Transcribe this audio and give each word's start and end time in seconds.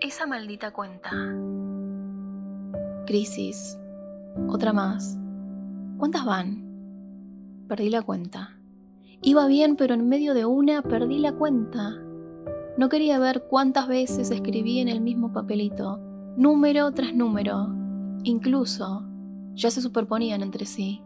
Esa 0.00 0.26
maldita 0.26 0.72
cuenta. 0.72 1.10
Crisis. 3.06 3.78
Otra 4.46 4.74
más. 4.74 5.18
¿Cuántas 5.96 6.26
van? 6.26 7.64
Perdí 7.66 7.88
la 7.88 8.02
cuenta. 8.02 8.58
Iba 9.22 9.46
bien, 9.46 9.74
pero 9.74 9.94
en 9.94 10.06
medio 10.06 10.34
de 10.34 10.44
una 10.44 10.82
perdí 10.82 11.18
la 11.18 11.32
cuenta. 11.32 11.94
No 12.76 12.90
quería 12.90 13.18
ver 13.18 13.44
cuántas 13.48 13.88
veces 13.88 14.30
escribí 14.30 14.80
en 14.80 14.88
el 14.88 15.00
mismo 15.00 15.32
papelito, 15.32 15.98
número 16.36 16.92
tras 16.92 17.14
número. 17.14 17.74
Incluso 18.22 19.02
ya 19.54 19.70
se 19.70 19.80
superponían 19.80 20.42
entre 20.42 20.66
sí. 20.66 21.02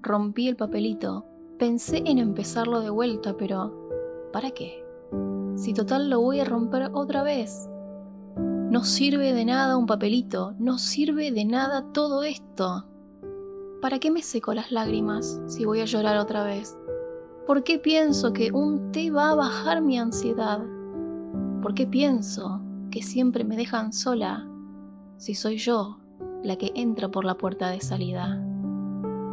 Rompí 0.00 0.48
el 0.48 0.56
papelito. 0.56 1.24
Pensé 1.56 2.02
en 2.04 2.18
empezarlo 2.18 2.80
de 2.80 2.90
vuelta, 2.90 3.36
pero 3.36 4.28
¿para 4.32 4.50
qué? 4.50 4.84
Si 5.54 5.72
total 5.72 6.10
lo 6.10 6.20
voy 6.20 6.40
a 6.40 6.44
romper 6.44 6.90
otra 6.92 7.22
vez. 7.22 7.68
No 8.72 8.84
sirve 8.84 9.34
de 9.34 9.44
nada 9.44 9.76
un 9.76 9.84
papelito, 9.84 10.54
no 10.58 10.78
sirve 10.78 11.30
de 11.30 11.44
nada 11.44 11.92
todo 11.92 12.22
esto. 12.22 12.86
¿Para 13.82 13.98
qué 13.98 14.10
me 14.10 14.22
seco 14.22 14.54
las 14.54 14.72
lágrimas 14.72 15.42
si 15.46 15.66
voy 15.66 15.82
a 15.82 15.84
llorar 15.84 16.16
otra 16.16 16.42
vez? 16.42 16.78
¿Por 17.46 17.64
qué 17.64 17.78
pienso 17.78 18.32
que 18.32 18.50
un 18.50 18.90
té 18.90 19.10
va 19.10 19.28
a 19.28 19.34
bajar 19.34 19.82
mi 19.82 19.98
ansiedad? 19.98 20.62
¿Por 21.60 21.74
qué 21.74 21.86
pienso 21.86 22.62
que 22.90 23.02
siempre 23.02 23.44
me 23.44 23.58
dejan 23.58 23.92
sola 23.92 24.48
si 25.18 25.34
soy 25.34 25.58
yo 25.58 25.98
la 26.42 26.56
que 26.56 26.72
entra 26.74 27.10
por 27.10 27.26
la 27.26 27.36
puerta 27.36 27.68
de 27.68 27.82
salida? 27.82 28.42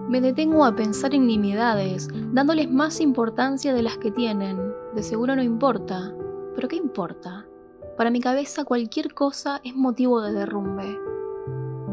Me 0.09 0.19
detengo 0.19 0.65
a 0.65 0.75
pensar 0.75 1.15
en 1.15 1.27
nimiedades, 1.27 2.09
dándoles 2.33 2.69
más 2.69 2.99
importancia 2.99 3.73
de 3.73 3.83
las 3.83 3.97
que 3.99 4.11
tienen. 4.11 4.73
De 4.93 5.01
seguro 5.01 5.33
no 5.37 5.43
importa, 5.43 6.13
pero 6.55 6.67
¿qué 6.67 6.75
importa? 6.75 7.45
Para 7.99 8.11
mi 8.11 8.21
cabeza 8.21 8.63
cualquier 8.63 9.13
cosa 9.13 9.59
es 9.61 9.75
motivo 9.75 10.21
de 10.21 10.31
derrumbe. 10.31 10.97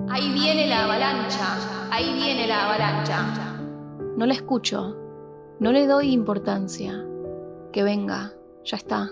Ahí 0.09 0.33
viene 0.33 0.69
la 0.69 0.85
avalancha, 0.85 1.91
ahí 1.91 2.15
viene 2.15 2.47
la 2.47 2.65
avalancha. 2.67 3.59
No 4.17 4.25
la 4.25 4.35
escucho, 4.35 4.97
no 5.59 5.73
le 5.73 5.89
doy 5.89 6.13
importancia. 6.13 7.05
Que 7.73 7.83
venga, 7.83 8.33
ya 8.65 8.77
está. 8.77 9.11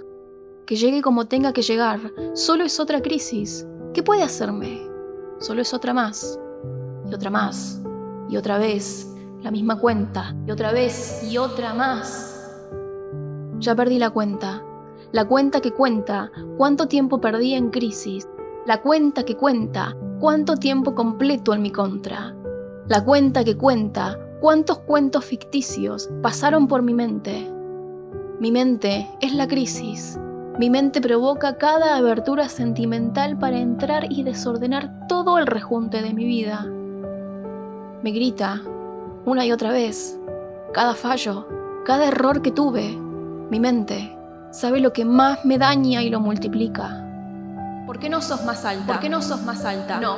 Que 0.67 0.77
llegue 0.77 1.03
como 1.03 1.25
tenga 1.25 1.53
que 1.53 1.63
llegar, 1.63 1.99
solo 2.35 2.63
es 2.63 2.79
otra 2.79 3.03
crisis. 3.03 3.67
¿Qué 3.93 4.05
puede 4.05 4.23
hacerme? 4.23 4.89
Solo 5.41 5.63
es 5.63 5.75
otra 5.75 5.95
más, 5.95 6.39
y 7.11 7.13
otra 7.13 7.29
más, 7.29 7.83
y 8.29 8.37
otra 8.37 8.57
vez, 8.57 9.13
la 9.43 9.51
misma 9.51 9.81
cuenta, 9.81 10.33
y 10.47 10.53
otra 10.53 10.71
vez, 10.71 11.29
y 11.29 11.39
otra 11.39 11.75
más. 11.75 12.57
Ya 13.59 13.75
perdí 13.75 13.99
la 13.99 14.11
cuenta, 14.11 14.63
la 15.15 15.25
cuenta 15.27 15.61
que 15.61 15.71
cuenta 15.71 16.33
cuánto 16.57 16.89
tiempo 16.89 17.21
perdí 17.21 17.55
en 17.55 17.71
crisis, 17.71 18.29
la 18.67 18.83
cuenta 18.83 19.23
que 19.23 19.37
cuenta 19.37 19.97
cuánto 20.19 20.57
tiempo 20.57 20.97
completo 20.97 21.55
en 21.55 21.63
mi 21.63 21.71
contra, 21.71 22.35
la 22.89 23.05
cuenta 23.05 23.45
que 23.45 23.57
cuenta 23.57 24.19
cuántos 24.41 24.81
cuentos 24.81 25.25
ficticios 25.25 26.11
pasaron 26.21 26.67
por 26.67 26.83
mi 26.83 26.95
mente. 26.95 27.49
Mi 28.41 28.51
mente 28.51 29.09
es 29.21 29.33
la 29.33 29.47
crisis. 29.47 30.19
Mi 30.59 30.69
mente 30.69 31.01
provoca 31.01 31.59
cada 31.59 31.97
abertura 31.97 32.49
sentimental 32.49 33.39
para 33.39 33.61
entrar 33.61 34.11
y 34.11 34.25
desordenar 34.25 35.07
todo 35.07 35.39
el 35.39 35.47
rejunte 35.47 36.03
de 36.03 36.13
mi 36.13 36.25
vida. 36.25 36.67
Me 38.03 38.11
grita, 38.11 38.63
una 39.25 39.47
y 39.47 39.53
otra 39.53 39.71
vez, 39.71 40.19
cada 40.73 40.95
fallo, 40.95 41.47
cada 41.85 42.09
error 42.09 42.43
que 42.43 42.51
tuve, 42.51 42.99
mi 43.49 43.61
mente 43.61 44.14
sabe 44.55 44.81
lo 44.81 44.93
que 44.93 45.05
más 45.05 45.45
me 45.45 45.59
daña 45.59 46.03
y 46.03 46.11
lo 46.11 46.21
multiplica. 46.21 47.01
¿Por 47.87 47.99
qué 47.99 48.09
no 48.09 48.23
sos 48.23 48.45
más 48.45 48.65
alta? 48.65 48.87
¿Por 48.87 49.01
qué 49.01 49.09
no 49.09 49.21
sos 49.21 49.43
más 49.43 49.65
alta? 49.65 49.99
No. 50.01 50.17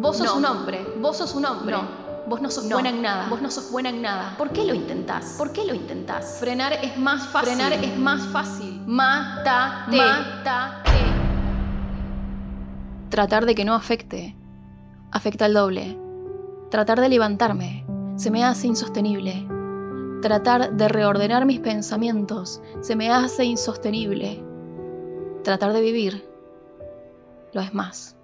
Vos 0.00 0.16
sos 0.16 0.26
No. 0.28 0.36
un 0.36 0.44
hombre. 0.46 0.86
Vos 1.00 1.18
sos 1.18 1.34
un 1.34 1.44
hombre. 1.44 1.76
No. 1.76 2.06
Vos 2.26 2.40
no 2.40 2.50
sos 2.50 2.64
No. 2.64 2.76
buena 2.76 2.88
en 2.88 3.02
nada. 3.02 3.28
Vos 3.28 3.40
no 3.42 3.50
sos 3.50 3.70
buena 3.70 3.90
en 3.90 4.02
nada. 4.02 4.34
¿Por 4.38 4.50
qué 4.50 4.64
lo 4.64 4.74
intentás? 4.74 5.34
¿Por 5.38 5.52
qué 5.52 5.64
lo 5.64 5.74
intentás? 5.74 6.38
Frenar 6.40 6.72
es 6.72 6.96
más 6.96 7.26
fácil. 7.28 7.54
Frenar 7.54 7.72
es 7.74 7.96
más 7.98 8.22
fácil. 8.28 8.82
Mátate. 8.86 9.96
Mátate. 9.96 10.90
Tratar 13.10 13.46
de 13.46 13.54
que 13.54 13.64
no 13.64 13.74
afecte. 13.74 14.34
Afecta 15.12 15.44
al 15.44 15.54
doble. 15.54 15.98
Tratar 16.70 17.00
de 17.00 17.08
levantarme 17.08 17.84
se 18.16 18.30
me 18.30 18.42
hace 18.42 18.66
insostenible. 18.66 19.46
Tratar 20.26 20.72
de 20.72 20.88
reordenar 20.88 21.46
mis 21.46 21.60
pensamientos 21.60 22.60
se 22.80 22.96
me 22.96 23.12
hace 23.12 23.44
insostenible. 23.44 24.42
Tratar 25.44 25.72
de 25.72 25.80
vivir 25.80 26.28
lo 27.52 27.60
es 27.60 27.72
más. 27.72 28.15